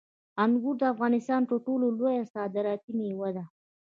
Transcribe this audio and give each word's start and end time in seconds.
انګور 0.43 0.75
د 0.79 0.83
افغانستان 0.93 1.41
تر 1.49 1.57
ټولو 1.65 1.85
لویه 1.97 2.23
صادراتي 2.35 2.91
میوه 2.97 3.29
ده. 3.35 3.43